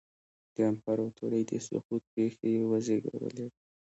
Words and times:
د 0.55 0.55
امپراتورۍ 0.71 1.43
د 1.51 1.51
سقوط 1.67 2.03
پېښې 2.13 2.47
یې 2.55 2.63
وزېږولې 2.71 3.47